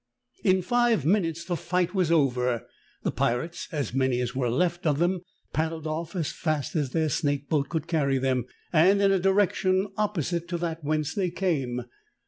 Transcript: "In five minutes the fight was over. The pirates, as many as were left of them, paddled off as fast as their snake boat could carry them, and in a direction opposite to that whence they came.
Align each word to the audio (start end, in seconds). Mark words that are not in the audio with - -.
"In 0.43 0.63
five 0.63 1.05
minutes 1.05 1.45
the 1.45 1.55
fight 1.55 1.93
was 1.93 2.11
over. 2.11 2.65
The 3.03 3.11
pirates, 3.11 3.67
as 3.71 3.93
many 3.93 4.19
as 4.19 4.33
were 4.33 4.49
left 4.49 4.87
of 4.87 4.97
them, 4.97 5.21
paddled 5.53 5.85
off 5.85 6.15
as 6.15 6.31
fast 6.31 6.75
as 6.75 6.89
their 6.89 7.07
snake 7.07 7.47
boat 7.49 7.69
could 7.69 7.85
carry 7.85 8.17
them, 8.17 8.45
and 8.73 8.99
in 8.99 9.11
a 9.11 9.19
direction 9.19 9.89
opposite 9.99 10.47
to 10.47 10.57
that 10.57 10.83
whence 10.83 11.13
they 11.13 11.29
came. 11.29 11.83